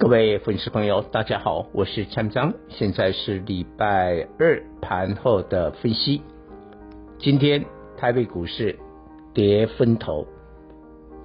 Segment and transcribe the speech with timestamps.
[0.00, 6.22] 各位粉丝朋友，大家好，我是蔡明彰，现在是礼拜二盘后的分析。
[7.18, 7.66] 今天
[7.98, 8.78] 台北股市
[9.34, 10.26] 跌分头，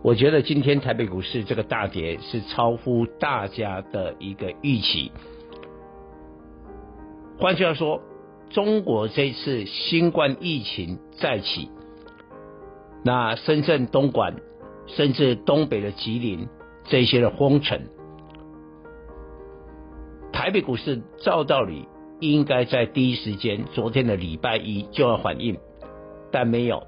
[0.04, 5.10] 我觉得今天台北股市这个大跌是超乎大家的一个预期。
[7.40, 8.02] 换句话说，
[8.50, 11.70] 中国这次新冠疫情再起，
[13.06, 14.36] 那深圳、东莞，
[14.88, 16.50] 甚至东北的吉林
[16.84, 17.80] 这些的封城。
[20.46, 21.88] 台北股市照道理
[22.20, 25.58] 应该在第一时间，昨天的礼拜一就要反应，
[26.32, 26.84] 但没有。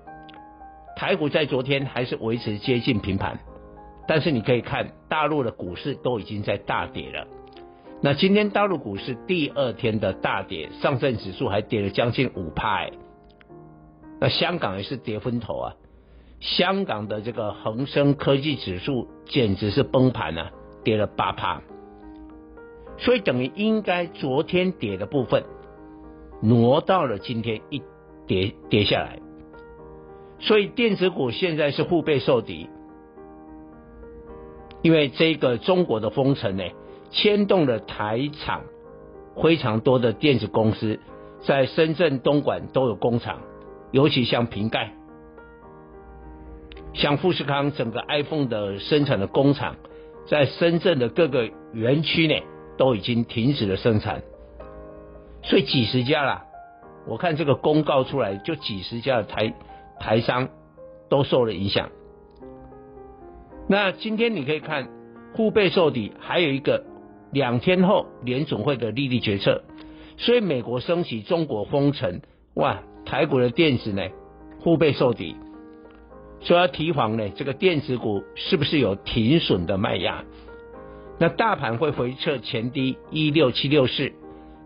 [0.95, 3.39] 台股在昨天还是维持接近平盘，
[4.08, 7.25] 但是你可以看大陆的股市都已经在大跌了。
[7.99, 12.88] 那今天大陆股市第二天的大跌，上证指数还跌了将近五趴。
[14.21, 15.73] 那香港也是跌分头啊，
[16.39, 20.52] 香港的这个恒生科技指数简直是崩盘啊，
[20.83, 21.59] 跌了八趴。
[22.98, 25.44] 所以等于应该昨天跌的部分
[26.42, 27.81] 挪到了今天一
[28.26, 29.20] 跌跌下来，
[30.39, 32.70] 所以电子股现在是腹背受敌，
[34.81, 36.64] 因为这个中国的封城呢，
[37.09, 38.64] 牵动了台厂
[39.42, 41.00] 非常多的电子公司
[41.45, 43.42] 在深圳、东莞都有工厂，
[43.92, 44.94] 尤其像瓶盖、
[46.94, 49.76] 像富士康，整个 iPhone 的生产的工厂
[50.28, 52.36] 在深圳的各个园区呢。
[52.78, 54.22] 都已经停止了生产，
[55.44, 56.45] 所以几十家啦，
[57.08, 59.53] 我看这个公告出来，就几十家的台
[60.00, 60.49] 台商
[61.10, 61.89] 都受了影响。
[63.67, 64.88] 那今天你可以看，
[65.33, 66.86] 互背受敌，还有一个
[67.32, 69.64] 两天后联总会的利率决策，
[70.17, 72.21] 所以美国升起，中国封城，
[72.54, 74.04] 哇，台股的电子呢，
[74.61, 75.36] 互背受敌，
[76.39, 80.23] 所以要提防呢，这个电子股是不是有停损的卖压？
[81.20, 84.11] 那大盘会回撤前低一六七六四，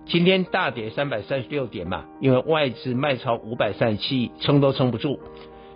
[0.06, 5.20] 今天大跌三百三十六点嘛，因为外资卖超五百三十七亿，撑都撑不住，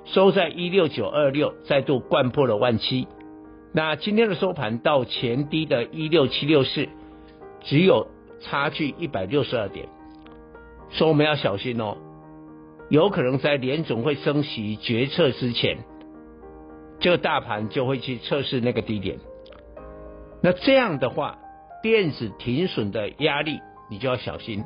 [0.03, 3.07] 收在一六九二六，再度掼破了万七。
[3.71, 6.89] 那今天的收盘到前低的一六七六四，
[7.61, 8.07] 只有
[8.41, 9.87] 差距一百六十二点，
[10.89, 11.95] 所以我们要小心哦，
[12.89, 15.77] 有可能在联总会升息决策之前，
[16.99, 19.17] 这个大盘就会去测试那个低点。
[20.45, 21.39] 那这样的话，
[21.81, 24.63] 电子停损的压力你就要小心。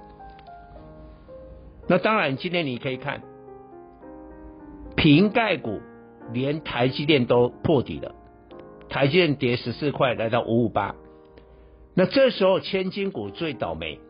[1.87, 3.21] 那当然，今天你可以看，
[4.97, 5.79] 瓶盖股
[6.33, 8.13] 连台积电都破底了，
[8.89, 10.95] 台积电跌十四块，来到五五八。
[11.93, 14.01] 那这时候千金股最倒霉，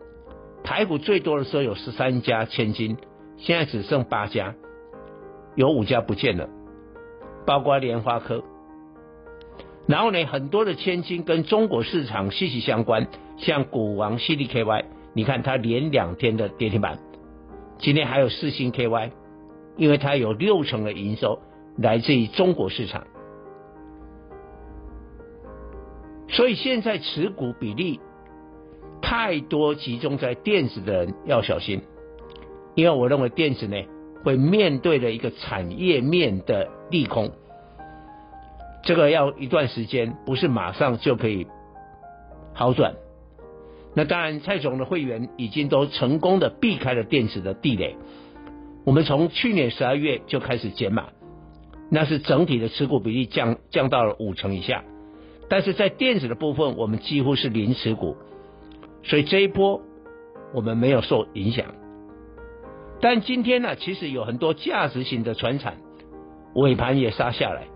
[0.64, 2.98] 台股最多的时候有十三家千金，
[3.38, 4.56] 现在只剩八家，
[5.54, 6.50] 有五家不见了，
[7.46, 8.44] 包括联发科。
[9.90, 13.08] 然后呢，很多的千金跟中国市场息息相关，
[13.38, 14.86] 像股王 CDKY，
[15.16, 17.00] 你看它连两天的跌停板，
[17.80, 19.10] 今天还有四星 KY，
[19.78, 21.40] 因为它有六成的营收
[21.76, 23.08] 来自于中国市场，
[26.28, 28.00] 所以现在持股比例
[29.02, 31.82] 太多集中在电子的人要小心，
[32.76, 33.76] 因为我认为电子呢
[34.24, 37.32] 会面对的一个产业面的利空。
[38.84, 41.48] 这个要一段时间，不是马上就可以
[42.54, 42.96] 好转。
[43.96, 47.98] 那当然，蔡总的会员已经都成功的避开了电子的地雷。
[48.86, 51.08] 我们从去年十二月就开始减码，
[51.90, 54.84] 那是整体的持股比例降降到了五成以下。
[55.50, 58.16] 但是在电子的部分，我们几乎是零持股，
[59.04, 59.82] 所以这一波
[60.54, 61.66] 我们没有受影响。
[63.02, 65.78] 但今天呢，其实有很多价值型的船产
[66.54, 67.68] 尾盘也杀下来。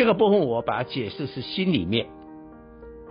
[0.00, 2.06] 这个部分我把它解释是心里面，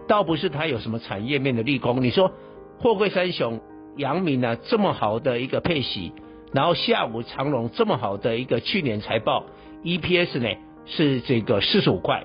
[0.07, 2.01] 倒不是它有什么产业面的利空。
[2.01, 2.31] 你说
[2.79, 3.61] 货柜三雄、
[3.95, 6.13] 阳明呢这么好的一个配息，
[6.51, 9.45] 然后下午长隆这么好的一个去年财报
[9.83, 10.49] ，EPS 呢
[10.87, 12.23] 是这个四十五块，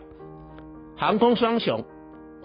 [0.96, 1.84] 航空双雄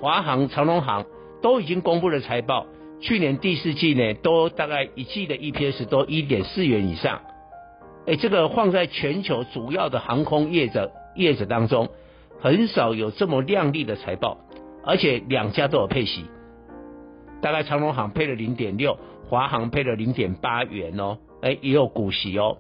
[0.02, 1.06] 华航、长荣航
[1.42, 2.66] 都已经公布了财报，
[3.00, 7.22] 去年第四季呢都大概一季的 EPS 都一点四元以上，
[8.08, 10.92] 哎，这个放在全球主要的航空业者。
[11.16, 11.90] 业者当中
[12.40, 14.38] 很少有这么亮丽的财报，
[14.84, 16.26] 而且两家都有配息，
[17.42, 18.98] 大概长隆行配了零点六，
[19.28, 22.58] 华航配了零点八元哦，哎，也有股息哦。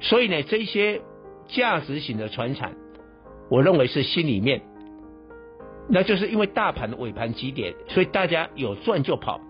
[0.00, 1.02] 所以呢，这些
[1.48, 2.72] 价值型的船产，
[3.50, 4.62] 我认为是心里面，
[5.88, 9.40] 那就是因为大盘的尾盘急跌，所以大家有赚就跑，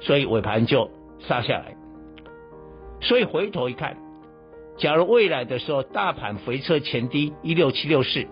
[0.00, 0.90] 所以尾盘就
[1.20, 1.76] 杀下来。
[3.00, 3.96] 所以回头一看，
[4.78, 8.26] 假如未来的时候大盘回撤前低一六七六四，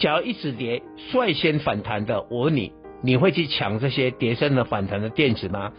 [0.00, 0.82] 假如一直跌，
[1.12, 5.72] 率先反弹的，我问你，你会去抢这些跌升的反弹的电子吗？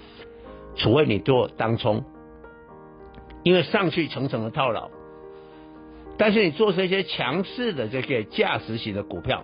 [0.75, 2.06] 除非你做当冲，
[3.44, 4.89] 因为上去层层的套牢。
[6.18, 9.44] 但是你做这些强势的这个价值型的股票，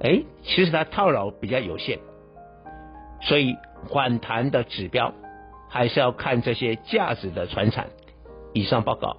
[0.00, 2.00] 哎，其实它套牢比较有限，
[3.20, 3.54] 所以
[3.92, 5.14] 反弹的指标。
[5.70, 7.88] 还是要看这些价值的传产。
[8.54, 9.18] 以上报告。